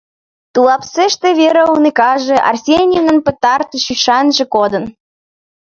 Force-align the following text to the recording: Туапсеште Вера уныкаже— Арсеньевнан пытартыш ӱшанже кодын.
Туапсеште 0.53 1.29
Вера 1.39 1.63
уныкаже— 1.73 2.37
Арсеньевнан 2.49 3.19
пытартыш 3.25 3.85
ӱшанже 3.93 4.43
кодын. 4.53 4.85